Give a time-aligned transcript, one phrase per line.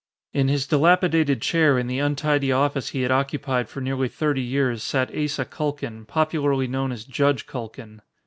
[0.33, 4.81] In his dilapidated chair in the untidy office he had occupied for nearly thirty years,
[4.81, 8.01] sat Asa Culkin, popularly known as "Judge" Culkin.